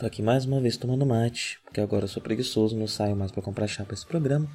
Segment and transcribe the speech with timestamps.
[0.00, 3.30] Tô aqui mais uma vez tomando mate, porque agora eu sou preguiçoso, não saio mais
[3.30, 4.50] para comprar chá para esse programa.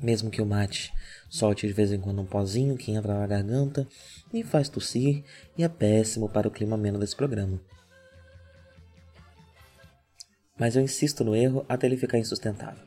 [0.00, 0.92] Mesmo que o mate
[1.28, 3.86] solte de vez em quando um pozinho que entra na garganta
[4.32, 5.22] e faz tossir
[5.56, 7.60] e é péssimo para o clima ameno desse programa
[10.60, 12.84] mas eu insisto no erro até ele ficar insustentável.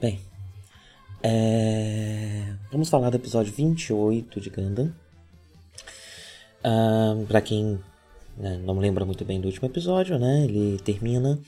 [0.00, 0.20] Bem,
[1.20, 2.54] é...
[2.70, 4.94] vamos falar do episódio 28 de Gundam.
[6.64, 7.82] Uh, para quem
[8.36, 11.38] né, não lembra muito bem do último episódio, né, ele termina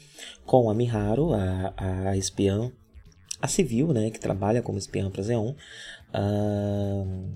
[0.44, 2.70] com a Miharu, a, a espiã,
[3.41, 5.55] a civil, né, que trabalha como espiã para Zeon,
[6.14, 7.28] uh,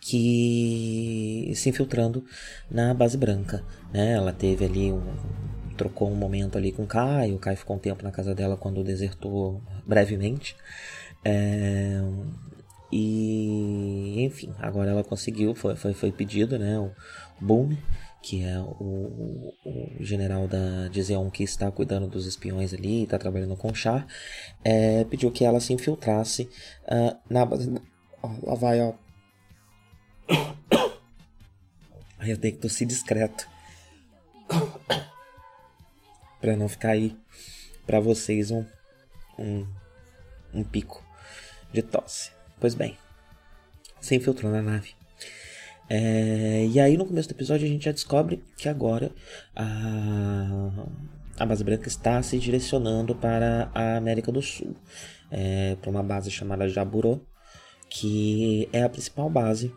[0.00, 2.24] que se infiltrando
[2.70, 3.64] na base branca.
[3.92, 5.02] Né, ela teve ali um,
[5.76, 8.56] trocou um momento ali com o Caio, o Caio ficou um tempo na casa dela
[8.56, 10.56] quando desertou brevemente.
[11.24, 12.02] É,
[12.92, 16.78] e enfim, agora ela conseguiu, foi, foi, foi pedido, né?
[16.78, 16.92] O
[17.40, 17.76] Boom,
[18.24, 23.54] que é o, o, general da Dizeon que está cuidando dos espiões ali, está trabalhando
[23.54, 24.06] com o Char,
[24.64, 26.48] é, pediu que ela se infiltrasse
[26.84, 27.70] uh, na base.
[28.22, 28.94] Ó, lá vai, ó.
[32.18, 33.46] Aí eu tenho que tossir discreto
[36.40, 37.14] para não ficar aí
[37.84, 38.64] para vocês um,
[39.38, 39.66] um,
[40.54, 41.04] um pico
[41.70, 42.30] de tosse.
[42.58, 42.96] Pois bem,
[44.00, 44.94] se infiltrou na nave.
[45.88, 49.10] É, e aí no começo do episódio a gente já descobre que agora
[49.54, 50.70] a,
[51.38, 54.74] a base branca está se direcionando para a América do Sul,
[55.30, 57.20] é, para uma base chamada Jaburo,
[57.88, 59.72] que é a principal base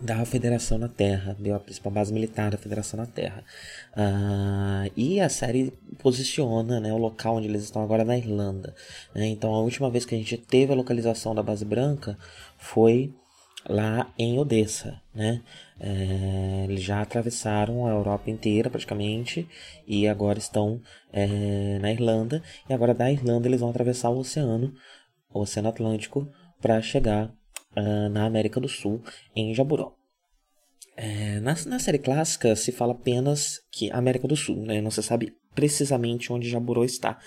[0.00, 3.44] da Federação na Terra, a principal base militar da Federação na Terra.
[3.92, 8.74] Uh, e a série posiciona né, o local onde eles estão agora na Irlanda.
[9.14, 9.28] Né?
[9.28, 12.18] Então a última vez que a gente teve a localização da base branca
[12.58, 13.14] foi
[13.68, 15.00] lá em Odessa.
[15.14, 15.42] Né?
[15.78, 19.48] É, eles já atravessaram a Europa inteira praticamente
[19.86, 20.80] e agora estão
[21.12, 22.42] é, na Irlanda.
[22.68, 24.74] E agora da Irlanda eles vão atravessar o oceano,
[25.32, 26.28] o Oceano Atlântico,
[26.60, 27.32] para chegar
[27.76, 29.02] uh, na América do Sul,
[29.34, 29.94] em Jaburó.
[30.96, 34.80] É, na, na, série clássica se fala apenas que América do Sul, né?
[34.80, 37.18] não se sabe precisamente onde Jaburó está.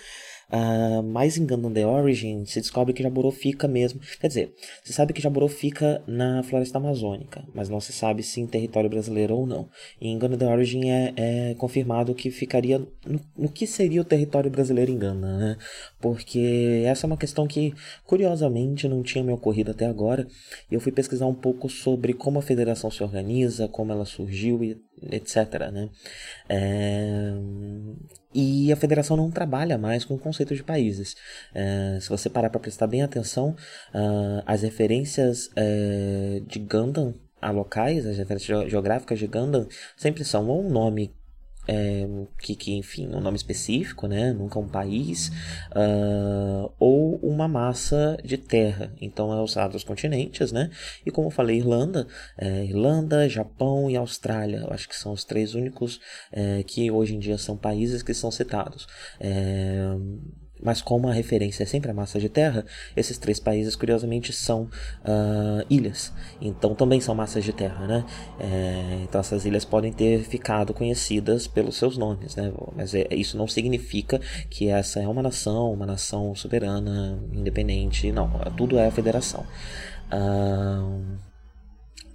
[0.50, 4.00] Uh, mas em Gundam The Origin se descobre que Jaburo fica mesmo.
[4.18, 8.40] Quer dizer, se sabe que Jaburo fica na floresta amazônica, mas não se sabe se
[8.40, 9.68] em território brasileiro ou não.
[10.00, 14.50] E Gundam The Origin é, é confirmado que ficaria no, no, que seria o território
[14.50, 15.56] brasileiro em Gundam, né?
[16.00, 17.74] Porque essa é uma questão que,
[18.06, 20.26] curiosamente, não tinha me ocorrido até agora.
[20.70, 24.64] E eu fui pesquisar um pouco sobre como a federação se organiza, como ela surgiu
[24.64, 25.70] e etc.
[25.72, 25.90] Né?
[26.48, 27.34] É...
[28.34, 31.16] E a federação não trabalha mais com o conceito de países.
[31.54, 31.98] É...
[32.00, 33.56] Se você parar para prestar bem atenção,
[33.94, 40.48] uh, as referências uh, de Gundam a locais, as referências geográficas de Gundam sempre são
[40.48, 41.14] ou um nome
[41.68, 42.08] é,
[42.38, 44.32] que, que, enfim, um nome específico, né?
[44.32, 45.28] Nunca um país,
[45.76, 48.90] uh, ou uma massa de terra.
[48.98, 50.70] Então é usado os continentes, né?
[51.04, 52.06] E como eu falei, Irlanda,
[52.38, 54.64] é, Irlanda, Japão e Austrália.
[54.66, 56.00] Eu acho que são os três únicos
[56.32, 58.86] é, que hoje em dia são países que são citados.
[59.20, 59.94] É,
[60.62, 62.64] mas como a referência é sempre a massa de terra,
[62.96, 66.12] esses três países, curiosamente, são uh, ilhas.
[66.40, 68.04] Então também são massas de terra, né?
[68.38, 72.52] É, então essas ilhas podem ter ficado conhecidas pelos seus nomes, né?
[72.76, 74.20] Mas é, isso não significa
[74.50, 78.10] que essa é uma nação, uma nação soberana, independente.
[78.12, 79.46] Não, tudo é a federação.
[80.12, 81.18] Uh,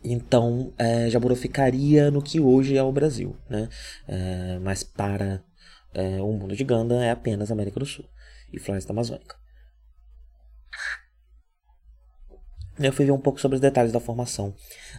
[0.04, 3.70] então, é, Jaburu ficaria no que hoje é o Brasil, né?
[4.08, 5.42] É, mas para
[5.94, 8.06] é, o mundo de Ganda é apenas América do Sul
[8.54, 9.36] e floresta amazônica.
[12.80, 14.56] Eu fui ver um pouco sobre os detalhes da formação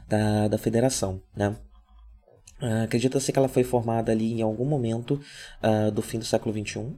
[0.09, 1.57] da, da federação, né?
[2.63, 5.21] Uh, Acredita-se que ela foi formada ali em algum momento
[5.61, 6.95] uh, do fim do século XXI.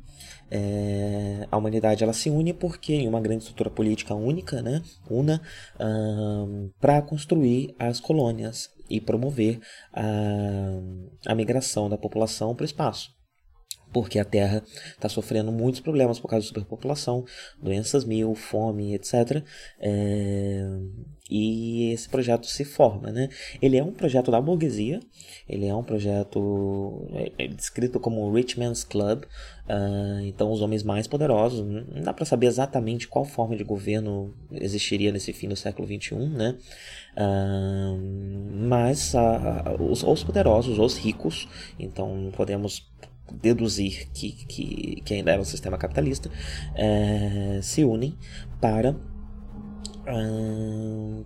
[0.49, 4.81] É, a humanidade ela se une porque em uma grande estrutura política única, né,
[5.11, 5.43] una,
[5.75, 9.59] uh, para construir as colônias e promover
[9.93, 10.05] a,
[11.26, 13.15] a migração da população para o espaço
[13.93, 17.25] porque a Terra está sofrendo muitos problemas por causa da superpopulação,
[17.62, 19.43] doenças mil, fome, etc.
[19.81, 20.67] É...
[21.29, 23.29] E esse projeto se forma, né?
[23.61, 25.00] Ele é um projeto da burguesia,
[25.49, 30.85] ele é um projeto é, é descrito como Rich Man's Club, uh, então os homens
[30.85, 31.67] mais poderosos.
[31.67, 36.15] Não dá para saber exatamente qual forma de governo existiria nesse fim do século XXI,
[36.15, 36.56] né?
[37.17, 37.99] Uh,
[38.69, 42.88] mas uh, os, os poderosos, os ricos, então podemos
[43.32, 46.31] deduzir que, que, que ainda era um sistema capitalista,
[46.75, 48.17] é, se unem
[48.61, 48.96] para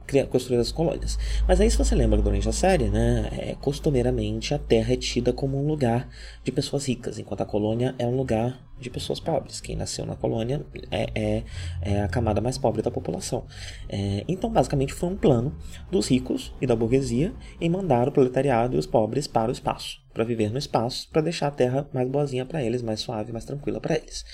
[0.07, 1.19] criar, construir as colônias.
[1.47, 5.33] Mas aí, se você lembra durante a série, né, é, costumeiramente a Terra é tida
[5.33, 6.09] como um lugar
[6.43, 9.61] de pessoas ricas, enquanto a colônia é um lugar de pessoas pobres.
[9.61, 11.43] Quem nasceu na colônia é, é,
[11.83, 13.45] é a camada mais pobre da população.
[13.89, 15.55] É, então, basicamente, foi um plano
[15.91, 20.00] dos ricos e da burguesia em mandar o proletariado e os pobres para o espaço,
[20.13, 23.45] para viver no espaço, para deixar a Terra mais boazinha para eles, mais suave, mais
[23.45, 24.25] tranquila para eles.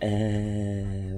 [0.00, 1.14] É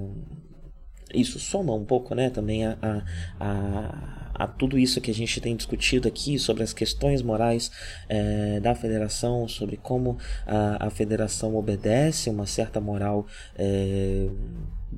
[1.13, 3.03] isso soma um pouco, né, também a, a,
[3.39, 7.71] a, a, tudo isso que a gente tem discutido aqui sobre as questões morais
[8.09, 13.25] é, da federação, sobre como a, a federação obedece uma certa moral
[13.57, 14.27] é,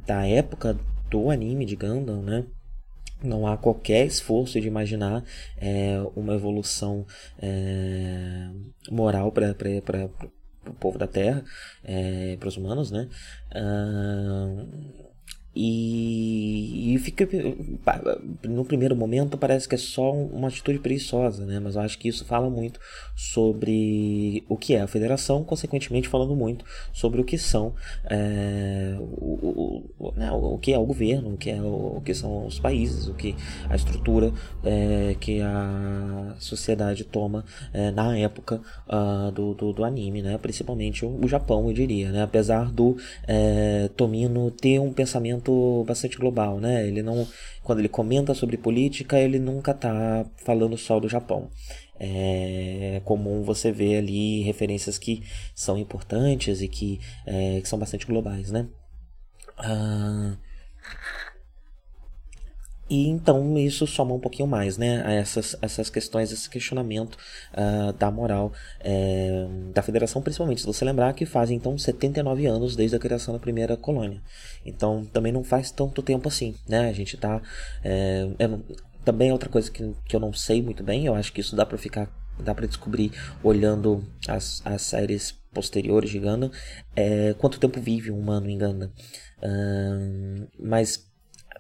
[0.06, 0.78] da época
[1.10, 2.46] do anime de Gundam, né?
[3.22, 5.24] Não há qualquer esforço de imaginar
[5.58, 7.06] é, uma evolução
[7.42, 8.50] é,
[8.90, 10.10] moral para
[10.68, 11.44] o povo da Terra,
[11.84, 13.10] é, para os humanos, né?
[13.56, 15.09] Uh,
[15.62, 17.28] e, e fica
[18.48, 21.60] no primeiro momento parece que é só uma atitude preguiçosa, né?
[21.60, 22.80] Mas eu acho que isso fala muito
[23.14, 26.64] sobre o que é a federação, consequentemente falando muito
[26.94, 27.74] sobre o que são
[28.10, 32.14] é, o, o, né, o, que é o governo, o que é o, o que
[32.14, 33.36] são os países, o que
[33.70, 34.32] a estrutura
[34.64, 40.38] é, que a sociedade toma é, na época uh, do, do, do, anime, né?
[40.38, 42.24] Principalmente o, Japão, eu diria, né?
[42.24, 42.96] Apesar do
[43.28, 45.49] é, Tomino ter um pensamento
[45.86, 46.88] bastante global, né?
[46.88, 47.28] Ele não,
[47.64, 51.50] quando ele comenta sobre política, ele nunca está falando só do Japão.
[52.00, 55.24] É comum você ver ali referências que
[55.54, 58.68] são importantes e que, é, que são bastante globais, né?
[59.58, 60.38] Ah,
[62.90, 67.18] e então isso soma um pouquinho mais, né, a essas, essas questões, esse questionamento
[67.54, 72.76] uh, da moral é, da federação, principalmente se você lembrar que fazem então 79 anos
[72.76, 74.22] desde a criação da primeira colônia.
[74.66, 76.90] Então também não faz tanto tempo assim, né?
[76.90, 77.42] A gente tá.
[77.84, 78.28] É,
[79.06, 81.56] também é outra coisa que, que eu não sei muito bem, eu acho que isso
[81.56, 82.10] dá para ficar.
[82.40, 83.12] dá para descobrir
[83.44, 86.52] olhando as, as séries posteriores de Gundam,
[86.96, 88.92] é, quanto tempo vive um humano em Gundam.
[89.42, 91.09] Uh, mas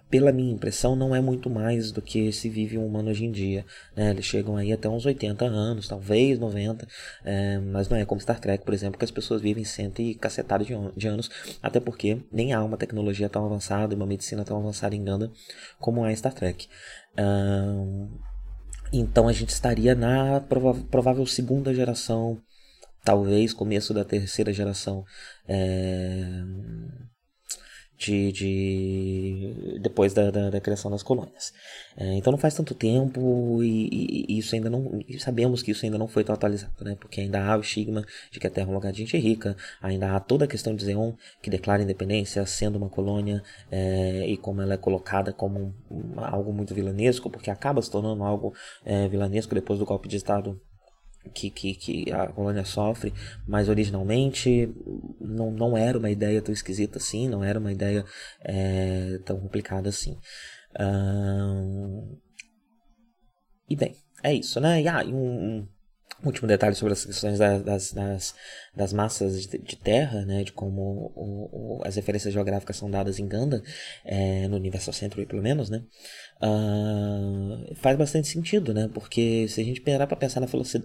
[0.10, 3.32] pela minha impressão, não é muito mais do que se vive um humano hoje em
[3.32, 3.66] dia.
[3.96, 4.10] Né?
[4.10, 6.88] Eles chegam aí até uns 80 anos, talvez 90,
[7.24, 10.16] é, mas não é como Star Trek, por exemplo, que as pessoas vivem cento e
[10.16, 11.30] cacetado de, de, anos,
[11.62, 15.32] até porque nem há uma tecnologia tão avançada, uma medicina tão avançada em Ganda
[15.80, 16.68] como é Star Trek.
[17.18, 18.10] Um,
[18.92, 22.42] então a gente estaria na prova provável segunda geração,
[23.04, 25.06] talvez começo da terceira geração.
[25.48, 26.44] É
[28.00, 31.54] de, de depois da, da, da, criação das colônias.
[31.98, 35.86] É, então não faz tanto tempo e, e, isso ainda não e sabemos que isso
[35.86, 36.96] ainda não foi tão atualizado, né?
[36.98, 39.56] Porque ainda há o estigma de que a Terra é um lugar de gente rica,
[39.82, 44.38] ainda há toda a questão de Zeon que declara independência sendo uma colônia é, e
[44.38, 48.54] como ela é colocada como um, algo muito vilanesco, porque acaba se tornando algo
[48.86, 50.60] é, vilanesco depois do golpe de Estado
[51.30, 53.14] que, que, que a colônia sofre,
[53.48, 54.74] mas originalmente
[55.20, 58.06] não, não era uma ideia tão esquisita assim, não era uma ideia
[58.42, 60.18] é, tão complicada assim.
[63.70, 64.82] e bem, é isso, né?
[64.82, 65.68] E, ah, um,
[66.24, 68.36] um último detalhe sobre as questões das, das,
[68.76, 73.20] das, massas de, de, terra, né, de como o, o, as referências geográficas são dadas
[73.20, 73.64] em Ganda,
[74.04, 75.82] é, no Universal Century pelo menos, né,
[76.42, 80.42] uh, faz bastante sentido, né, porque se a gente parar para pensar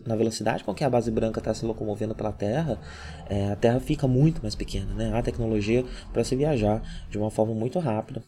[0.07, 2.81] na velocidade, com que a base branca está se locomovendo pela Terra,
[3.29, 7.31] é, a Terra fica muito mais pequena, né, há tecnologia para se viajar de uma
[7.31, 8.23] forma muito rápida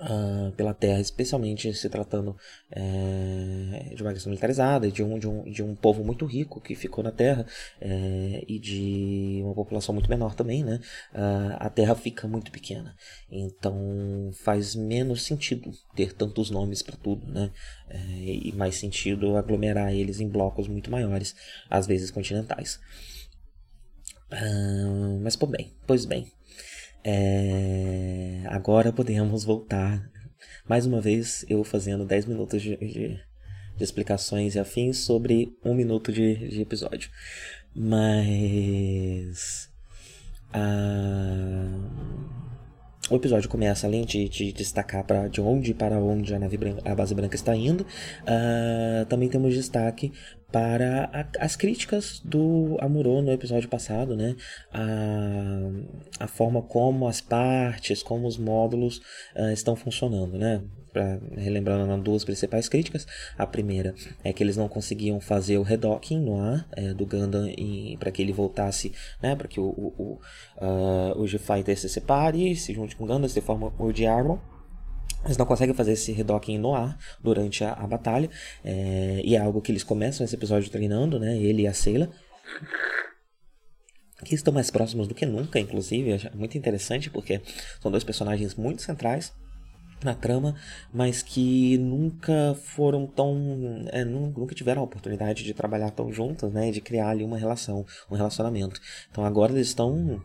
[0.00, 2.36] Uh, pela Terra, especialmente se tratando
[2.68, 6.74] é, de uma questão militarizada, de um, de, um, de um povo muito rico que
[6.74, 7.46] ficou na Terra
[7.80, 10.80] é, e de uma população muito menor também, né?
[11.14, 12.96] Uh, a Terra fica muito pequena,
[13.30, 17.52] então faz menos sentido ter tantos nomes para tudo, né?
[17.88, 21.36] É, e mais sentido aglomerar eles em blocos muito maiores,
[21.70, 22.80] às vezes continentais.
[24.32, 26.26] Uh, mas, por bem, pois bem,
[27.04, 28.42] é...
[28.46, 30.10] Agora podemos voltar.
[30.66, 33.20] Mais uma vez, eu fazendo 10 minutos de, de,
[33.76, 37.10] de, explicações e afins sobre um minuto de, de episódio.
[37.74, 39.70] Mas.
[40.52, 42.14] Ah,
[43.10, 46.80] o episódio começa, além de, de destacar para de onde para onde a nave branca,
[46.90, 50.10] a base branca está indo, uh, também temos destaque
[50.54, 54.36] para a, as críticas do Amuro no episódio passado, né?
[54.72, 58.98] A, a forma como as partes, como os módulos
[59.34, 60.62] uh, estão funcionando, né?
[60.92, 63.04] Pra, relembrando duas principais críticas.
[63.36, 67.48] A primeira é que eles não conseguiam fazer o redocking no ar é, do Gundam
[67.98, 69.34] para que ele voltasse, né?
[69.34, 70.20] Para que o, o, o,
[70.64, 74.38] uh, o G-Fighter se separe, se junte com o Gundam, se forma o de Armor.
[75.24, 78.28] Eles não conseguem fazer esse redocking no ar durante a, a batalha.
[78.64, 81.36] É, e é algo que eles começam esse episódio treinando, né?
[81.36, 82.10] Ele e a Seila.
[84.24, 86.12] Que estão mais próximos do que nunca, inclusive.
[86.12, 87.40] É muito interessante porque
[87.80, 89.32] são dois personagens muito centrais
[90.04, 90.54] na trama,
[90.92, 93.86] mas que nunca foram tão.
[93.88, 96.70] É, nunca tiveram a oportunidade de trabalhar tão juntos, né?
[96.70, 98.80] De criar ali uma relação, um relacionamento.
[99.10, 100.20] Então agora eles estão.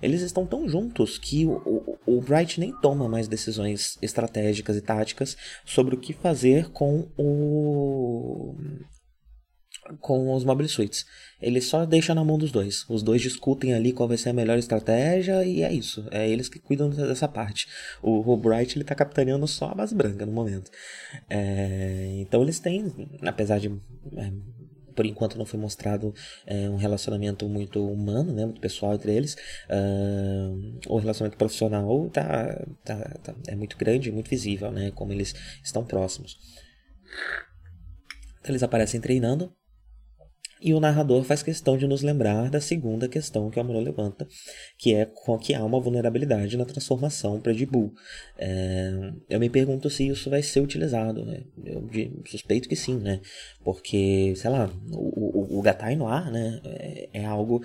[0.00, 4.80] Eles estão tão juntos que o, o, o Bright nem toma mais decisões estratégicas e
[4.80, 8.54] táticas sobre o que fazer com o
[10.00, 11.04] com os Mobile Suites.
[11.40, 12.84] Ele só deixa na mão dos dois.
[12.88, 16.06] Os dois discutem ali qual vai ser a melhor estratégia e é isso.
[16.10, 17.66] É eles que cuidam dessa parte.
[18.00, 20.70] O, o Bright ele tá capitaneando só a base branca no momento.
[21.28, 23.68] É, então eles têm, apesar de
[24.16, 24.32] é,
[24.94, 26.14] por enquanto não foi mostrado
[26.46, 29.34] é, um relacionamento muito humano, né, muito pessoal entre eles.
[29.68, 35.34] Uh, o relacionamento profissional tá, tá, tá, é muito grande, muito visível, né, como eles
[35.64, 36.38] estão próximos.
[38.40, 39.52] Então eles aparecem treinando
[40.62, 44.26] e o narrador faz questão de nos lembrar da segunda questão que o Amuro levanta,
[44.78, 47.92] que é que há uma vulnerabilidade na transformação para Dibu.
[48.38, 51.24] É, eu me pergunto se isso vai ser utilizado.
[51.24, 51.42] Né?
[51.64, 51.88] Eu
[52.26, 53.20] suspeito que sim, né?
[53.64, 56.60] Porque, sei lá, o, o, o Gatai no ar né?
[56.64, 57.60] é, é algo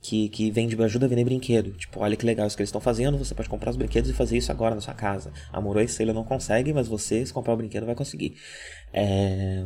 [0.00, 1.72] que, que vende ajuda a vender brinquedo.
[1.72, 4.14] Tipo, olha que legal isso que eles estão fazendo, você pode comprar os brinquedos e
[4.14, 5.32] fazer isso agora na sua casa.
[5.52, 8.36] Amorou e Sailor não consegue, mas você, se comprar o brinquedo, vai conseguir.
[8.92, 9.64] É...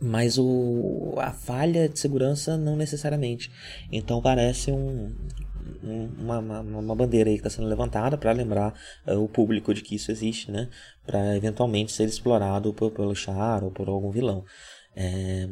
[0.00, 3.50] Mas o, a falha de segurança não necessariamente.
[3.92, 5.14] Então parece um,
[5.82, 8.74] um, uma, uma, uma, bandeira aí que está sendo levantada para lembrar
[9.06, 10.68] uh, o público de que isso existe, né?
[11.06, 14.44] Para eventualmente ser explorado por, pelo Char ou por algum vilão.
[14.94, 15.48] É,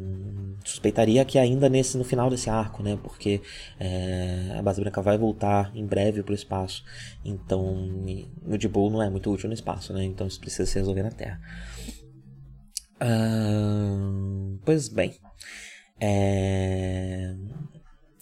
[0.65, 2.99] suspeitaria que ainda nesse no final desse arco, né?
[3.01, 3.41] Porque
[3.79, 6.83] é, a base branca vai voltar em breve para o espaço.
[7.23, 8.05] Então,
[8.45, 10.03] o Dibu não é muito útil no espaço, né?
[10.03, 11.39] Então isso precisa se resolver na Terra.
[13.01, 14.28] Uh,
[14.69, 15.15] pois bem.
[15.99, 17.33] É...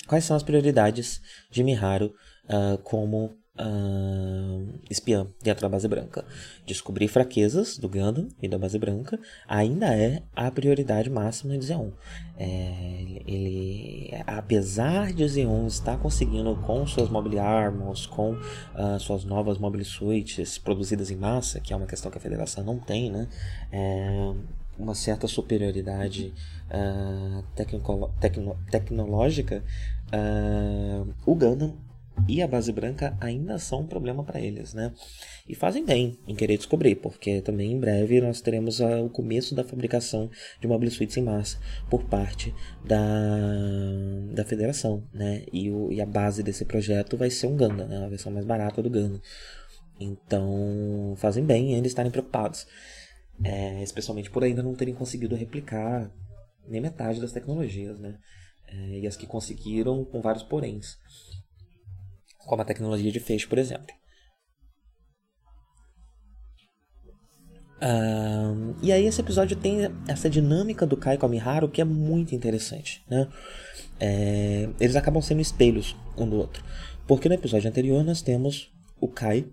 [0.08, 1.20] Quais são as prioridades
[1.52, 2.14] de Miharu
[2.46, 6.24] uh, como uh, espiã dentro da base branca?
[6.66, 11.90] Descobrir fraquezas do Gundam e da base branca ainda é a prioridade máxima de Zeon.
[12.38, 19.58] É, ele, apesar de Zeon estar conseguindo com suas mobile armors, com uh, suas novas
[19.58, 23.28] mobile suites produzidas em massa, que é uma questão que a federação não tem, né?
[23.70, 24.34] É,
[24.78, 26.34] uma certa superioridade
[26.70, 29.64] uh, tecno tecnológica,
[30.14, 31.76] uh, o Gundam
[32.28, 34.92] e a base branca ainda são um problema para eles, né?
[35.48, 39.54] E fazem bem em querer descobrir, porque também em breve nós teremos a, o começo
[39.54, 40.30] da fabricação
[40.60, 42.54] de mobile suites em massa por parte
[42.84, 42.98] da,
[44.34, 45.44] da federação, né?
[45.54, 48.06] E, o, e a base desse projeto vai ser um Gundam, né?
[48.06, 49.22] A versão mais barata do Gundam.
[50.00, 52.68] Então, fazem bem em ainda estarem preocupados.
[53.44, 56.12] É, especialmente por ainda não terem conseguido replicar
[56.68, 58.18] nem metade das tecnologias, né?
[58.68, 60.98] É, e as que conseguiram com vários poréns,
[62.40, 63.94] como a tecnologia de feixe, por exemplo.
[68.82, 72.34] E aí esse episódio tem essa dinâmica do Kai com a Miharu que é muito
[72.34, 73.28] interessante, né?
[74.00, 76.64] É, eles acabam sendo espelhos um do outro.
[77.08, 79.48] Porque no episódio anterior nós temos o Kai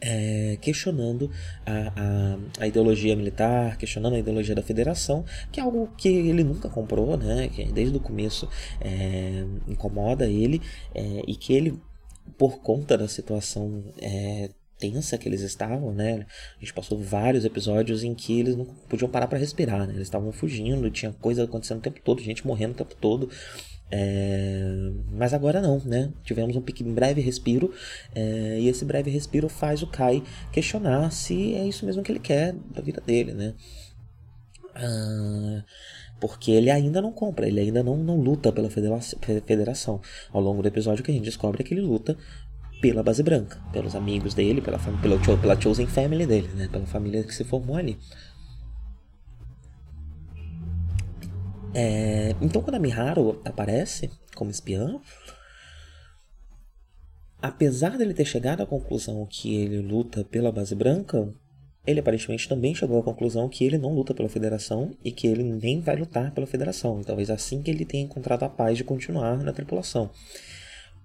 [0.00, 1.30] é, questionando
[1.66, 6.42] a, a, a, ideologia militar, questionando a ideologia da federação, que é algo que ele
[6.42, 7.48] nunca comprou, né?
[7.48, 8.48] que desde o começo
[8.80, 10.60] é, incomoda ele
[10.94, 11.78] é, e que ele,
[12.38, 16.26] por conta da situação é, tensa que eles estavam, né?
[16.56, 19.92] A gente passou vários episódios em que eles não podiam parar para respirar, né?
[19.92, 23.30] Eles estavam fugindo, tinha coisa acontecendo o tempo todo, gente morrendo o tempo todo.
[23.90, 24.90] É...
[25.12, 26.10] Mas agora não, né?
[26.22, 27.72] Tivemos um pequeno, breve respiro
[28.14, 28.58] é...
[28.60, 32.54] e esse breve respiro faz o Kai questionar se é isso mesmo que ele quer
[32.74, 33.54] da vida dele, né?
[34.74, 35.64] Ah,
[36.20, 40.00] porque ele ainda não compra, ele ainda não, não luta pela federação.
[40.32, 42.16] Ao longo do episódio que a gente descobre é que ele luta
[42.80, 46.68] pela base branca, pelos amigos dele, pela, pela, pela chosen family dele, né?
[46.70, 47.98] Pela família que se formou ali.
[51.74, 55.00] É, então quando a Miharu aparece como espiã,
[57.40, 61.32] apesar dele ter chegado à conclusão que ele luta pela base branca,
[61.86, 65.42] ele aparentemente também chegou à conclusão que ele não luta pela federação e que ele
[65.42, 67.02] nem vai lutar pela federação.
[67.02, 70.10] Talvez assim que ele tenha encontrado a paz de continuar na tripulação.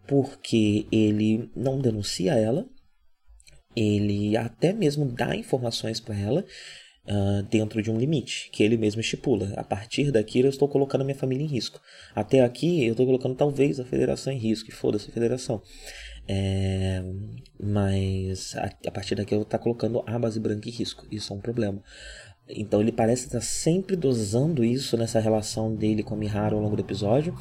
[0.07, 2.67] Porque ele não denuncia ela,
[3.75, 6.45] ele até mesmo dá informações para ela
[7.07, 9.53] uh, dentro de um limite que ele mesmo estipula.
[9.55, 11.79] A partir daqui eu estou colocando minha família em risco.
[12.13, 15.61] Até aqui eu estou colocando talvez a federação em risco, e foda-se a federação.
[16.27, 17.03] É,
[17.59, 21.05] mas a, a, partir daqui eu estou colocando a base branca em risco.
[21.11, 21.81] Isso é um problema.
[22.47, 26.75] Então ele parece estar sempre dosando isso nessa relação dele com a Miharu ao longo
[26.75, 27.35] do episódio.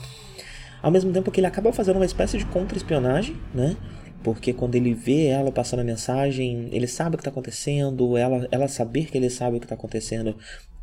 [0.83, 3.77] Ao mesmo tempo que ele acaba fazendo uma espécie de contra-espionagem, né?
[4.25, 8.49] Porque quando ele vê ela passando a mensagem, ele sabe o que está acontecendo, ela,
[8.51, 10.35] ela saber que ele sabe o que está acontecendo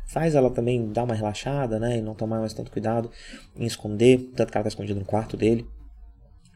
[0.06, 3.10] faz ela também dar uma relaxada, né, e não tomar mais tanto cuidado
[3.56, 5.66] em esconder, tanto que ela está escondida no quarto dele.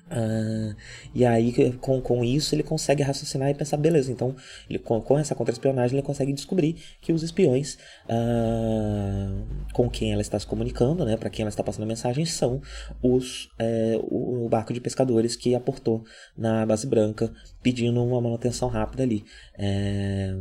[0.07, 0.77] Uh,
[1.13, 4.37] e aí, com, com isso, ele consegue raciocinar e pensar, beleza, então,
[4.71, 10.23] ele, com, com essa contra-espionagem, ele consegue descobrir que os espiões uh, com quem ela
[10.23, 12.63] está se comunicando, né, para quem ela está passando a mensagem, são
[13.03, 16.05] os, é, o, o, barco de pescadores que aportou
[16.37, 17.33] na base branca,
[17.63, 19.25] pedindo uma manutenção rápida ali
[19.59, 20.33] é,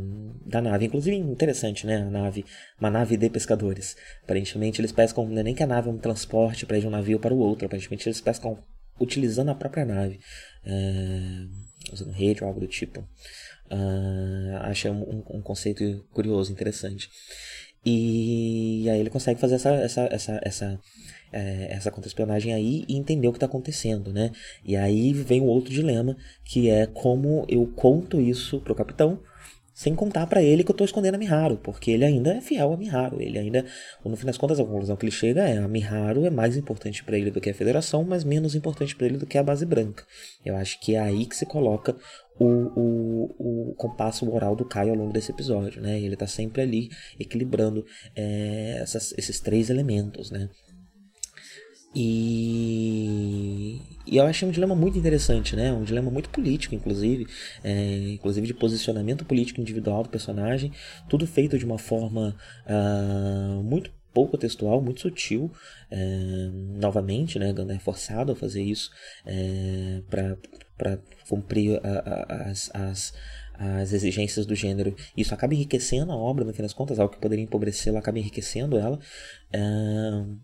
[0.46, 0.86] da nave.
[0.86, 2.44] Inclusive, interessante, né, a nave,
[2.78, 3.96] uma nave de pescadores.
[4.22, 6.90] Aparentemente, eles pescam, é nem que a nave é um transporte para ir de um
[6.90, 8.56] navio para o outro, aparentemente, eles pescam
[9.00, 10.20] utilizando a própria nave,
[10.64, 13.00] é, usando rede ou algo do tipo.
[13.70, 17.08] Uh, achei um, um, conceito curioso, interessante.
[17.84, 20.80] E aí ele consegue fazer essa, essa, essa, essa,
[21.32, 24.32] é, essa contra-espionagem aí e entender o que está acontecendo, né?
[24.64, 29.20] E aí vem o outro dilema, que é como eu conto isso pro capitão
[29.76, 32.72] sem contar para ele que eu estou escondendo a Miharu, porque ele ainda é fiel
[32.72, 33.20] a Miharu.
[33.20, 33.62] Ele ainda,
[34.02, 37.04] no fim das contas, a conclusão que ele chega é a Miharu é mais importante
[37.04, 39.66] para ele do que a Federação, mas menos importante para ele do que a base
[39.66, 40.02] branca.
[40.42, 41.94] Eu acho que é aí que se coloca
[42.38, 46.00] o, o, o compasso moral do Caio ao longo desse episódio, né?
[46.00, 46.88] Ele está sempre ali
[47.20, 47.84] equilibrando
[48.14, 50.48] é, essas, esses três elementos, né?
[51.98, 55.72] E, e eu achei um dilema muito interessante, né?
[55.72, 57.26] Um dilema muito político, inclusive,
[57.64, 60.70] é, inclusive de posicionamento político individual do personagem,
[61.08, 65.50] tudo feito de uma forma uh, muito pouco textual, muito sutil.
[65.90, 67.50] É, novamente, né?
[67.50, 68.90] Gandalf é forçado a fazer isso
[69.24, 70.02] é,
[70.76, 73.14] para cumprir a, a, as, as
[73.58, 74.94] as exigências do gênero.
[75.16, 78.76] Isso acaba enriquecendo a obra, no fim das contas, algo que poderia empobrecê-la acaba enriquecendo
[78.76, 78.98] ela.
[79.54, 80.38] Uh,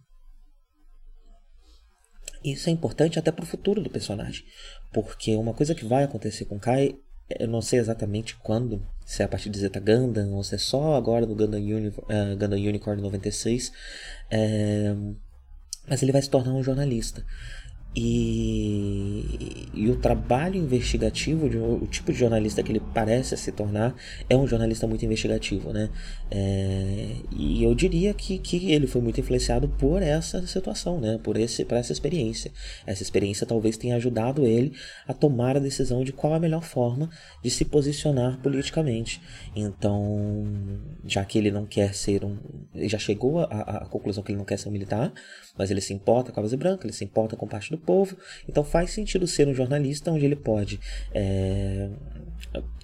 [2.45, 4.45] isso é importante até para o futuro do personagem.
[4.93, 6.97] Porque uma coisa que vai acontecer com Kai,
[7.39, 10.59] eu não sei exatamente quando, se é a partir de Zeta Gundam ou se é
[10.59, 13.73] só agora no Gundam, Uni, uh, Gundam Unicorn 96,
[14.31, 14.95] é,
[15.89, 17.25] mas ele vai se tornar um jornalista.
[17.95, 23.95] E, e, o trabalho investigativo, o tipo de jornalista que ele parece se tornar,
[24.31, 25.91] é um jornalista muito investigativo, né?
[26.31, 31.21] É, e eu diria que, que ele foi muito influenciado por essa situação, né?
[31.23, 32.51] Por, esse, por essa experiência.
[32.87, 34.73] Essa experiência talvez tenha ajudado ele
[35.07, 37.11] a tomar a decisão de qual a melhor forma
[37.43, 39.21] de se posicionar politicamente.
[39.55, 40.47] Então,
[41.05, 42.39] já que ele não quer ser um.
[42.75, 45.13] Ele já chegou à conclusão que ele não quer ser um militar,
[45.59, 48.17] mas ele se importa com a base branca, ele se importa com parte do povo,
[48.49, 50.81] então faz sentido ser um jornalista onde ele pode,
[51.13, 51.91] é,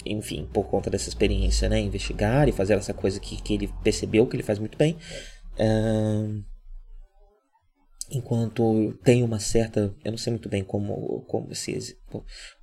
[0.04, 4.26] enfim, por conta dessa experiência, né, investigar e fazer essa coisa que, que ele percebeu
[4.26, 4.96] que ele faz muito bem.
[5.58, 5.68] É,
[8.10, 11.96] enquanto tem uma certa, eu não sei muito bem como, como se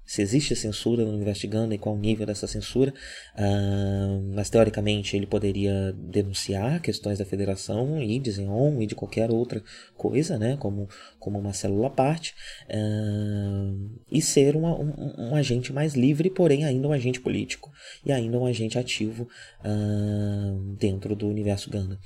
[0.05, 2.93] se existe censura no investigando e qual o nível dessa censura,
[3.35, 9.31] uh, mas teoricamente ele poderia denunciar questões da federação e de Xenon e de qualquer
[9.31, 9.63] outra
[9.97, 10.87] coisa, né, como,
[11.19, 12.35] como uma célula à parte,
[12.69, 17.71] uh, e ser uma, um, um, agente mais livre, porém ainda um agente político
[18.05, 19.27] e ainda um agente ativo
[19.61, 21.99] uh, dentro do universo Ganda.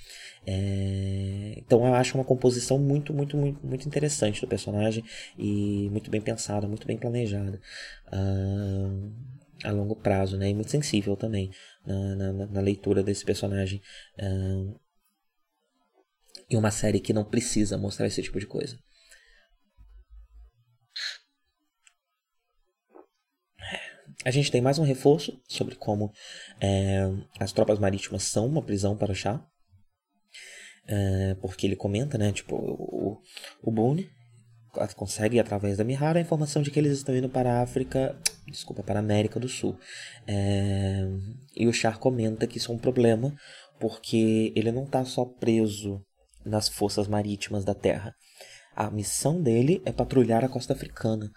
[0.52, 5.04] É, então eu acho uma composição muito, muito, muito, muito interessante do personagem
[5.38, 7.62] e muito bem pensada, muito bem planejada.
[8.08, 9.30] Uh,
[9.64, 10.50] a longo prazo, né?
[10.50, 11.52] E muito sensível também
[11.86, 13.82] na, na, na leitura desse personagem.
[14.18, 14.80] Uh,
[16.50, 18.80] e uma série que não precisa mostrar esse tipo de coisa.
[24.26, 26.12] A gente tem mais um reforço sobre como
[26.60, 27.04] é,
[27.40, 29.46] as tropas marítimas são uma prisão para o chá.
[30.88, 32.32] É, porque ele comenta, né?
[32.34, 33.22] Tipo, o,
[33.62, 34.10] o Boone
[34.96, 38.16] consegue, através da Mihara, a informação de que eles estão indo para a África,
[38.48, 39.78] desculpa, para a América do Sul.
[40.28, 41.08] É,
[41.56, 43.34] e o Char comenta que isso é um problema,
[43.80, 46.02] porque ele não está só preso
[46.46, 48.14] nas forças marítimas da Terra.
[48.76, 51.30] A missão dele é patrulhar a costa africana.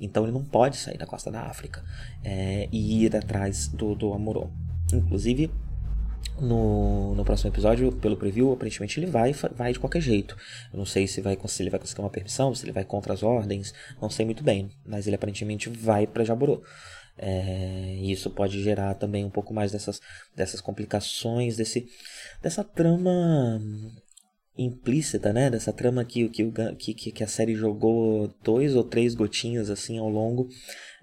[0.00, 1.84] Então ele não pode sair da costa da África
[2.24, 4.50] é, e ir atrás do, do Amorô.
[4.92, 5.50] Inclusive,
[6.40, 10.36] no, no próximo episódio, pelo preview, aparentemente ele vai, vai de qualquer jeito.
[10.72, 13.12] Eu não sei se, vai, se ele vai conseguir uma permissão, se ele vai contra
[13.12, 14.70] as ordens, não sei muito bem.
[14.84, 16.62] Mas ele aparentemente vai para Jaborô.
[17.18, 20.00] É, isso pode gerar também um pouco mais dessas,
[20.34, 21.86] dessas complicações, desse,
[22.40, 23.60] dessa trama
[24.56, 25.50] implícita, né?
[25.50, 30.08] Dessa trama que, que, que, que a série jogou dois ou três gotinhas assim ao
[30.08, 30.48] longo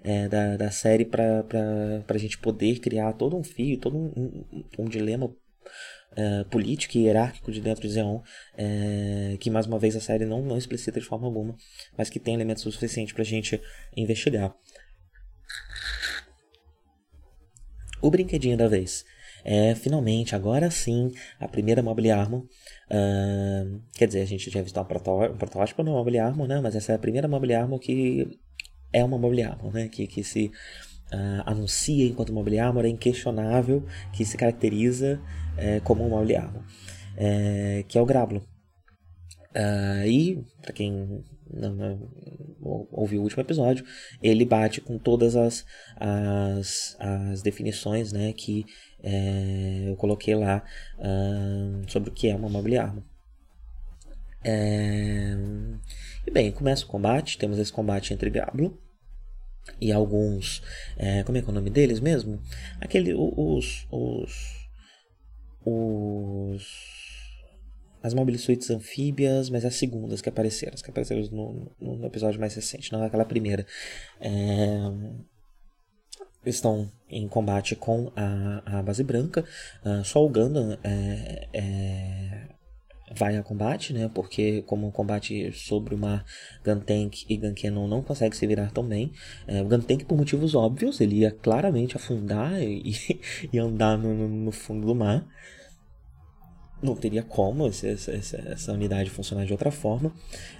[0.02, 1.44] é, da, da série para
[2.08, 5.34] a gente poder criar todo um fio, todo um, um, um dilema
[6.16, 8.20] é, político e hierárquico de dentro de Zeon,
[8.56, 11.56] é, que mais uma vez a série não, não explicita de forma alguma,
[11.96, 13.60] mas que tem elementos o suficiente para a gente
[13.96, 14.54] investigar.
[18.00, 19.04] O brinquedinho da vez.
[19.44, 22.44] É finalmente, agora sim, a primeira Mobile Armor
[22.90, 26.60] Uh, quer dizer, a gente já visto um, um protótipo no Mobile Armor, né?
[26.60, 28.38] Mas essa é a primeira Mobile Armor que
[28.92, 29.88] é uma Mobile Armor, né?
[29.88, 30.50] Que, que se
[31.12, 35.20] uh, anuncia enquanto Mobile Armor, é inquestionável, que se caracteriza
[35.56, 36.62] uh, como um Mobile Armor,
[37.16, 38.42] é, que é o Grablo.
[39.54, 41.24] Uh, e, para quem
[42.90, 43.84] ouviu o último episódio,
[44.22, 45.64] ele bate com todas as,
[45.96, 48.64] as, as definições né, que
[49.02, 50.62] é, eu coloquei lá
[50.98, 53.04] uh, sobre o que é uma mobile armor.
[54.44, 55.34] É,
[56.26, 57.38] e bem, começa o combate.
[57.38, 58.78] Temos esse combate entre Gablo
[59.80, 60.62] e alguns.
[60.96, 62.40] É, como é que é o nome deles mesmo?
[62.80, 63.14] Aquele.
[63.14, 63.86] Os.
[63.90, 64.68] Os.
[65.64, 67.07] Os.
[68.02, 72.38] As mobile suites anfíbias, mas as segundas que apareceram, as que apareceram no, no, episódio
[72.38, 73.66] mais recente, não aquela primeira.
[74.20, 74.28] É,
[76.44, 79.44] estão em combate com a, a base branca.
[79.84, 82.48] Uh, só o Gundam é, é,
[83.14, 84.10] vai a combate, né?
[84.12, 86.24] Porque como um combate sobre o mar,
[86.64, 89.12] Guntank e Guncannon não consegue se virar tão bem.
[89.46, 92.94] É, o Guntank, por motivos óbvios, ele ia claramente afundar e,
[93.52, 95.26] e andar no, no, fundo do mar.
[96.80, 100.12] Não teria como essa, essa, essa unidade funcionar de outra forma.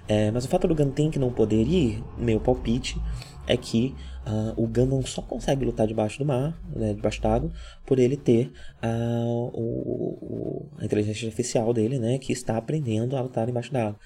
[0.07, 2.99] É, mas o fato do Guntank não poder ir, meu palpite,
[3.47, 3.95] é que
[4.27, 7.51] uh, o Gundam só consegue lutar debaixo do mar, né, debaixo d'água,
[7.85, 8.51] por ele ter
[8.83, 13.99] uh, o, o, a inteligência artificial dele, né, que está aprendendo a lutar debaixo d'água.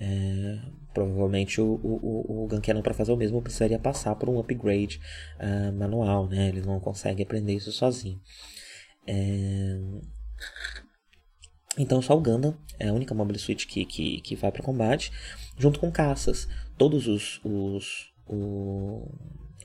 [0.00, 0.58] É,
[0.94, 5.00] provavelmente o, o, o Guncannon para fazer o mesmo precisaria passar por um upgrade
[5.40, 6.48] uh, manual, né?
[6.48, 8.20] Ele não consegue aprender isso sozinho.
[9.06, 9.78] É...
[11.76, 15.12] Então só o Gundam é a única Mobile Suit que, que, que vai para combate,
[15.56, 16.48] junto com caças.
[16.76, 19.12] Todos os, os, o,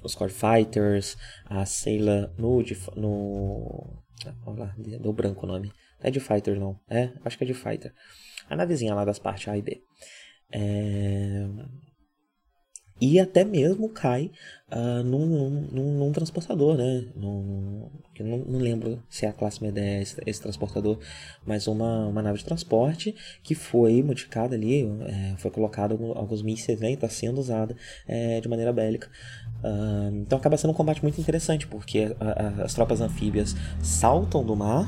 [0.04, 2.64] os Core Fighters, a Sailor no,
[2.96, 4.04] no
[4.44, 5.72] vamos lá, deu branco o nome.
[6.00, 7.12] Não é de Fighter não, é?
[7.24, 7.94] Acho que é de Fighter.
[8.50, 9.82] A navezinha lá das partes A e B.
[10.52, 11.48] É,
[13.02, 14.32] e até mesmo cai
[14.72, 15.26] uh, num,
[15.72, 17.06] num, num, transportador, né?
[17.16, 21.00] Num, não, não, lembro se é a classe MED é esse, esse, transportador,
[21.46, 26.80] mas uma, uma nave de transporte que foi modificada ali, é, foi colocado alguns mísseis,
[26.80, 26.92] né?
[26.92, 27.76] E está sendo usada
[28.08, 29.10] é, de maneira bélica.
[29.64, 34.44] Uh, então acaba sendo um combate muito interessante, porque a, a, as tropas anfíbias saltam
[34.44, 34.88] do mar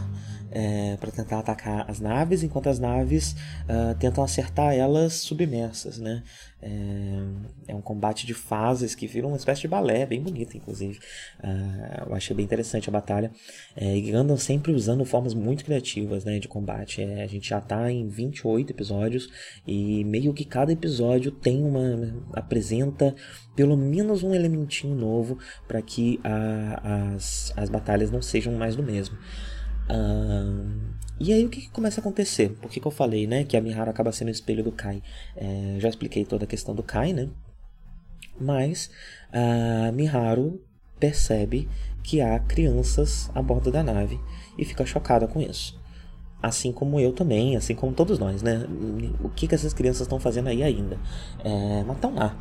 [0.56, 6.24] é, para tentar atacar as naves, enquanto as naves uh, tentam acertar elas submersas, né?
[6.62, 10.98] É, é, um combate de fases que vira uma espécie de balé, bem bonito, inclusive.
[11.44, 13.32] Uh, eu achei bem interessante a batalha.
[13.76, 17.02] É, e andam sempre usando formas muito criativas né, de combate.
[17.02, 19.30] É, a gente já está em 28 episódios
[19.68, 22.16] e meio que cada episódio tem uma.
[22.32, 23.14] apresenta
[23.58, 25.38] pelo menos um elementinho novo
[25.68, 29.18] para que a, as, as batalhas não sejam mais do mesmo.
[29.90, 32.50] Uh, e aí o que, que, começa a acontecer?
[32.62, 35.02] Por que, que eu falei, né, que a Mihara acaba sendo o espelho do Kai?
[35.36, 37.30] É, já expliquei toda a questão do Kai, né?
[38.40, 38.90] Mas
[39.32, 40.62] a Miharu
[41.00, 41.70] percebe
[42.04, 44.20] que há crianças a bordo da nave
[44.58, 45.80] e fica chocada com isso.
[46.44, 48.68] assim como eu também, assim como todos nós, né?
[49.24, 51.00] O que, que essas crianças estão fazendo aí ainda?
[51.44, 52.38] É, mas estão lá.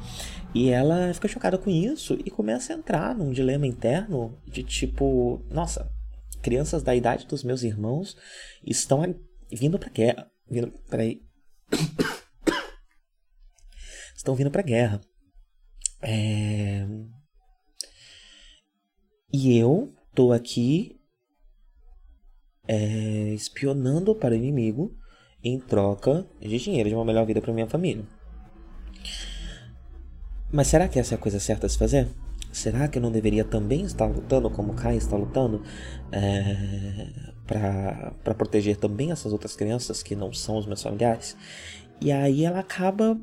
[0.55, 5.41] E ela fica chocada com isso e começa a entrar num dilema interno de tipo,
[5.51, 5.91] nossa,
[6.45, 8.15] crianças da idade dos meus irmãos
[8.63, 9.03] estão
[9.51, 10.31] vindo pra guerra.
[10.49, 11.23] Vindo, peraí.
[14.15, 15.01] estão vindo pra guerra.
[16.03, 16.87] É...
[19.33, 21.01] E eu tô aqui
[22.69, 24.95] é, espionando para o inimigo
[25.43, 28.07] em troca de dinheiro, de uma melhor vida para minha família.
[30.53, 32.07] Mas será que essa é a coisa certa a se fazer?
[32.55, 35.61] Será que eu não deveria também estar lutando como Kai está lutando
[36.13, 37.09] é,
[37.45, 41.37] para proteger também essas outras crianças que não são os meus familiares?
[42.01, 43.21] E aí ela acaba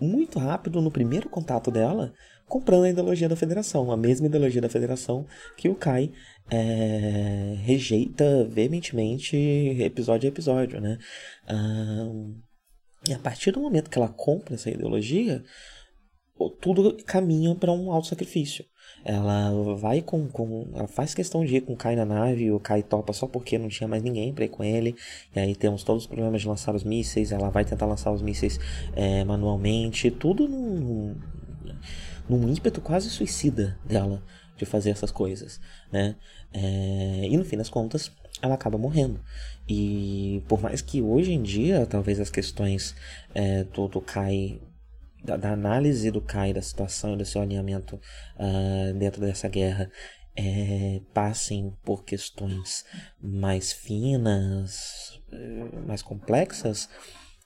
[0.00, 2.14] muito rápido no primeiro contato dela
[2.46, 6.12] comprando a ideologia da federação, a mesma ideologia da federação que o Kai
[6.48, 10.98] é, rejeita veementemente episódio a episódio, né?
[13.08, 15.42] e a partir do momento que ela compra essa ideologia,
[16.60, 18.64] tudo caminha para um auto sacrifício.
[19.04, 20.68] Ela vai com, com.
[20.74, 23.58] Ela faz questão de ir com o Kai na nave, o Kai topa só porque
[23.58, 24.96] não tinha mais ninguém para ir com ele.
[25.34, 27.32] E aí temos todos os problemas de lançar os mísseis.
[27.32, 28.58] Ela vai tentar lançar os mísseis
[28.94, 30.10] é, manualmente.
[30.10, 31.14] Tudo num,
[32.28, 34.22] num ímpeto quase suicida dela
[34.56, 35.60] de fazer essas coisas,
[35.92, 36.16] né?
[36.52, 38.10] É, e no fim das contas,
[38.42, 39.20] ela acaba morrendo.
[39.68, 42.94] E por mais que hoje em dia, talvez as questões
[43.34, 44.60] é, do, do Kai,
[45.24, 47.96] da, da, análise do Kai, da situação e do seu alinhamento
[48.36, 49.90] uh, dentro dessa guerra,
[50.36, 52.84] é, passem por questões
[53.20, 56.88] mais finas, eh, mais complexas,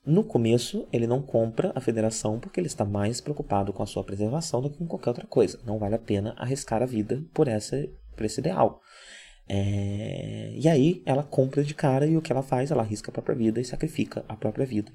[0.04, 4.02] no começo, ele não compra a federação porque ele está mais preocupado com a sua
[4.02, 5.60] preservação do que com qualquer outra coisa.
[5.64, 8.80] Não vale a pena arriscar a vida por, essa, por esse ideal.
[9.48, 10.52] É...
[10.56, 12.72] E aí ela compra de cara e o que ela faz?
[12.72, 14.90] Ela arrisca a própria vida e sacrifica a própria vida.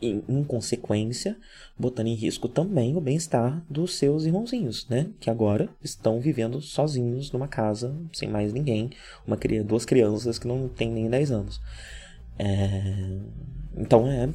[0.00, 1.36] Em, consequência,
[1.78, 5.10] botando em risco também o bem-estar dos seus irmãozinhos, né?
[5.18, 8.90] Que agora estão vivendo sozinhos numa casa, sem mais ninguém.
[9.26, 11.60] Uma, duas crianças que não têm nem 10 anos.
[12.38, 13.18] É,
[13.76, 14.28] então é,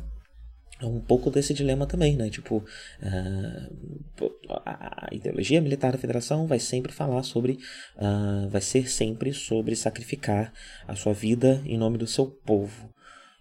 [0.81, 2.29] é um pouco desse dilema também, né?
[2.29, 4.31] Tipo, uh,
[4.65, 7.59] a ideologia militar da federação vai sempre falar sobre,
[7.97, 10.51] uh, vai ser sempre sobre sacrificar
[10.87, 12.89] a sua vida em nome do seu povo.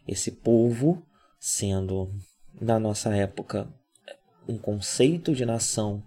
[0.07, 1.03] Esse povo
[1.41, 2.13] sendo,
[2.61, 3.67] na nossa época,
[4.47, 6.05] um conceito de nação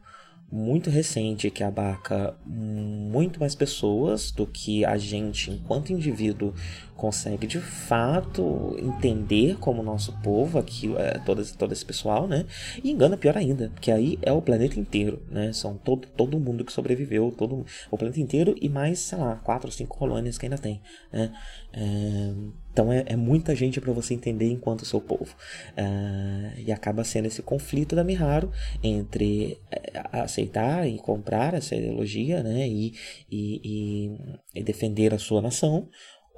[0.52, 6.54] muito recente que abarca muito mais pessoas do que a gente, enquanto indivíduo,
[6.96, 12.46] consegue de fato entender como nosso povo, aqui, é, todo, todo esse pessoal, né?
[12.84, 15.52] E engana pior ainda, porque aí é o planeta inteiro, né?
[15.52, 19.70] São todo, todo mundo que sobreviveu, todo o planeta inteiro e mais, sei lá, quatro
[19.70, 20.80] ou cinco colônias que ainda tem,
[21.12, 21.34] né?
[21.74, 22.34] É,
[22.74, 25.34] então é, é, muita gente para você entender enquanto seu povo.
[25.78, 28.52] É, e acaba sendo esse conflito da Miharu
[28.84, 32.68] entre é, aceitar e comprar essa ideologia, né?
[32.68, 32.94] E,
[33.32, 35.88] e, e, e defender a sua nação,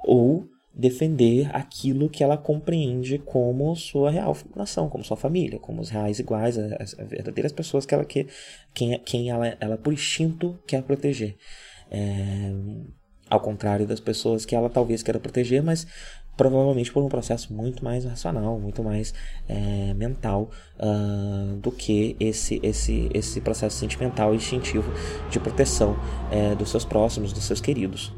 [0.04, 5.88] ou defender aquilo que ela compreende como sua real nação, como sua família, como os
[5.88, 8.26] reais iguais, as, as verdadeiras pessoas que ela quer,
[8.74, 11.34] quem, quem ela, ela por instinto quer proteger.
[11.90, 12.52] É,
[13.28, 15.86] ao contrário das pessoas que ela talvez queira proteger, mas
[16.36, 19.14] provavelmente por um processo muito mais racional, muito mais
[19.48, 24.92] é, mental uh, do que esse, esse, esse processo sentimental e instintivo
[25.30, 25.96] de proteção
[26.30, 28.12] é, dos seus próximos, dos seus queridos.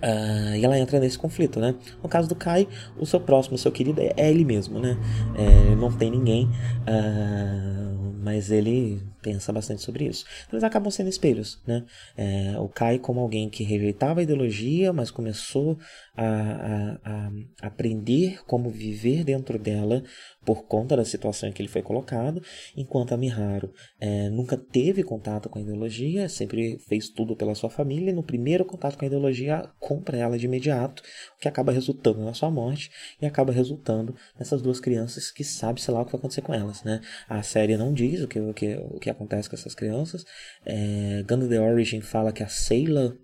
[0.00, 1.74] Uh, e ela entra nesse conflito, né?
[2.02, 2.66] No caso do Kai,
[2.98, 4.96] o seu próximo, o seu querido, é, ele mesmo, né?
[5.36, 10.24] É, não tem ninguém, uh, mas ele pensa bastante sobre isso.
[10.46, 11.84] Então, eles acabam sendo espelhos, né?
[12.16, 15.78] É, o Kai como alguém que rejeitava a ideologia, mas começou
[16.16, 17.30] a, a, a,
[17.62, 20.02] aprender como viver dentro dela
[20.44, 22.42] por conta da situação em que ele foi colocado,
[22.76, 27.68] enquanto a Miharu é, nunca teve contato com a ideologia, sempre fez tudo pela sua
[27.68, 31.02] família, e no primeiro contato com a ideologia, compra ela de imediato,
[31.36, 35.90] o que acaba resultando na sua morte, e acaba resultando nessas duas crianças que sabe-se
[35.90, 37.00] lá o que vai acontecer com elas, né?
[37.28, 40.24] A série não diz o que, o que, o que acontece com essas crianças.
[40.64, 43.16] É, Gundam The Origin fala que a Sailor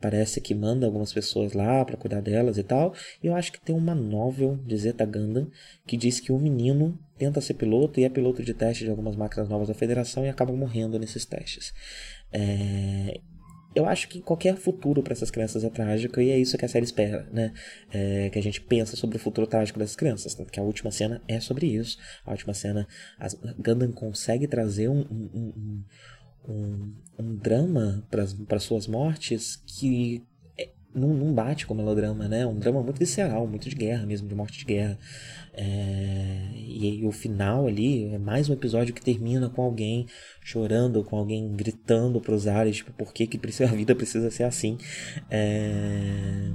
[0.00, 2.92] parece que manda algumas pessoas lá para cuidar delas e tal.
[3.22, 5.48] E eu acho que tem uma novel de Zeta Gundam
[5.86, 9.14] que diz que um menino tenta ser piloto e é piloto de teste de algumas
[9.14, 11.72] máquinas novas da Federação e acaba morrendo nesses testes.
[12.32, 13.20] É,
[13.74, 16.68] eu acho que qualquer futuro para essas crianças é trágico e é isso que a
[16.68, 17.52] série espera, né?
[17.90, 20.34] É, que a gente pensa sobre o futuro trágico dessas crianças.
[20.34, 21.98] Tanto que a última cena é sobre isso.
[22.24, 22.86] A última cena,
[23.18, 25.84] a Gundam consegue trazer um, um,
[26.48, 28.06] um, um, drama
[28.46, 30.22] para suas mortes que
[30.94, 32.46] não, não bate com melodrama, né?
[32.46, 34.98] Um drama muito visceral, muito de guerra mesmo, de morte de guerra.
[35.54, 40.06] É, e, e, o final ali é mais um episódio que termina com alguém
[40.42, 44.30] chorando, com alguém gritando para os ares, tipo, por que, que precisa, a vida precisa
[44.30, 44.78] ser assim?
[45.30, 46.50] É,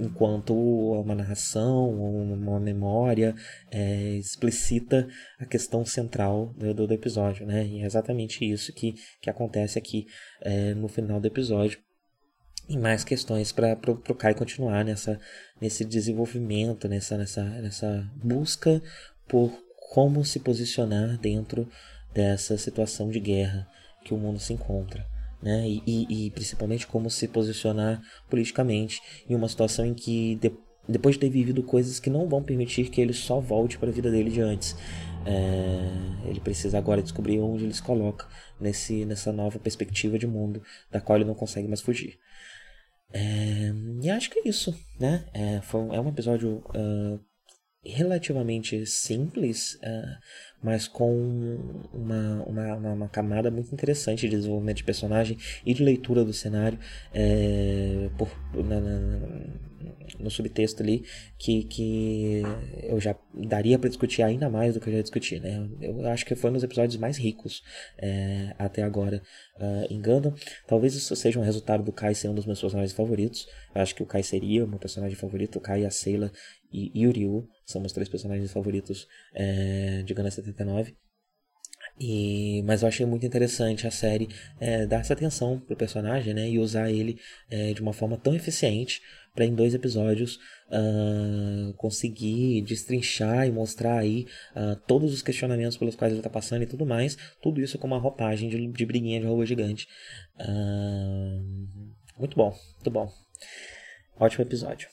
[0.00, 3.34] enquanto uma narração, uma memória
[3.70, 7.64] é, explicita a questão central do, do, episódio, né?
[7.66, 10.06] E é exatamente isso que, que acontece aqui
[10.40, 11.78] é, no final do episódio
[12.68, 15.20] e mais questões para o Kai continuar nessa,
[15.60, 18.82] nesse desenvolvimento, nessa, nessa, nessa busca
[19.28, 19.52] por
[19.92, 21.68] como se posicionar dentro
[22.14, 23.68] dessa situação de guerra
[24.04, 25.06] que o mundo se encontra.
[25.42, 25.68] Né?
[25.68, 30.52] E, e, e principalmente como se posicionar politicamente em uma situação em que, de,
[30.88, 33.92] depois de ter vivido coisas que não vão permitir que ele só volte para a
[33.92, 34.76] vida dele de antes,
[35.26, 38.26] é, ele precisa agora descobrir onde ele se coloca
[38.60, 42.18] nesse, nessa nova perspectiva de mundo da qual ele não consegue mais fugir.
[43.12, 43.72] É,
[44.02, 45.24] e acho que é isso, né?
[45.34, 47.20] É, foi, é um episódio uh,
[47.84, 50.18] relativamente simples, uh,
[50.62, 51.58] mas com
[51.92, 56.78] uma, uma, uma, camada muito interessante de desenvolvimento de personagem e de leitura do cenário
[57.12, 58.30] é, por,
[58.64, 59.18] na, na,
[60.18, 61.04] no subtexto ali
[61.38, 62.42] que, que
[62.82, 65.68] eu já daria para discutir ainda mais do que eu já discuti, né?
[65.80, 67.62] Eu acho que foi um dos episódios mais ricos
[67.98, 69.22] é, até agora
[69.58, 70.34] uh, em Gundam.
[70.66, 73.46] Talvez isso seja um resultado do Kai ser um dos meus personagens favoritos.
[73.74, 75.56] Eu acho que o Kai seria o meu personagem favorito.
[75.56, 76.30] O Kai, a Seila
[76.72, 80.94] e, e são meus três personagens favoritos é, de Gundam 79.
[82.00, 86.48] E, mas eu achei muito interessante a série é, dar essa atenção pro personagem né,
[86.48, 87.18] e usar ele
[87.50, 89.00] é, de uma forma tão eficiente
[89.33, 94.25] para em dois episódios uh, conseguir destrinchar e mostrar aí
[94.55, 97.15] uh, todos os questionamentos pelos quais ele está passando e tudo mais.
[97.41, 99.87] Tudo isso com uma roupagem de, de briguinha de robô gigante.
[100.39, 101.67] Uh,
[102.17, 103.11] muito bom, muito bom.
[104.19, 104.89] Ótimo episódio.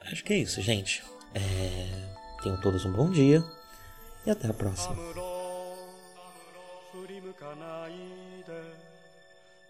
[0.00, 1.02] Acho que é isso, gente.
[1.34, 2.42] É...
[2.42, 3.44] Tenham todos um bom dia
[4.26, 4.96] e até a próxima.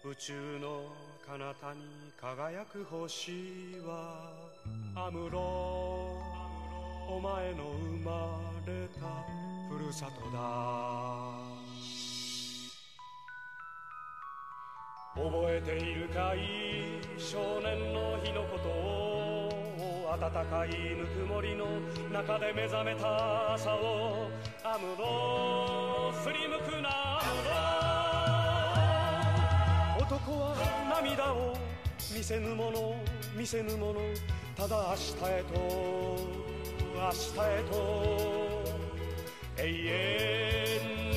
[0.09, 0.89] 宇宙の
[1.36, 1.80] 彼方に
[2.16, 3.32] 輝く星
[3.84, 4.30] は
[4.94, 5.40] アムロ
[7.08, 9.00] お前の生まれた
[9.68, 10.38] ふるさとだ。
[15.16, 17.00] 覚えているかい？
[17.18, 21.66] 少年の日のことを暖かいぬくもりの
[22.12, 24.30] 中で目覚めた朝を
[24.62, 27.13] アムロ振り向くな。
[32.26, 32.94] せぬもの
[33.36, 34.00] 見せぬもの
[34.56, 35.60] ただ明日へと
[36.94, 37.74] 明日へと
[39.58, 39.62] 永
[41.10, 41.13] 遠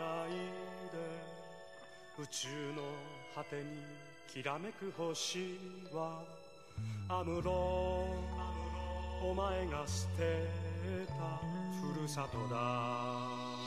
[0.00, 0.30] ない
[0.92, 0.96] で
[2.22, 2.82] 宇宙の
[3.34, 3.82] 果てに
[4.26, 5.58] きらめく星
[5.92, 6.22] は
[7.08, 8.06] アムロ
[9.22, 10.48] お前が捨て
[11.06, 11.14] た
[11.94, 13.60] ふるさとだ。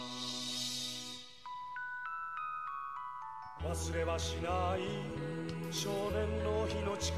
[3.63, 4.81] 忘れはしない
[5.71, 7.17] 少年の日の誓い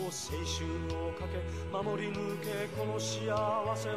[0.00, 3.96] を青春をかけ守り抜けこの幸せを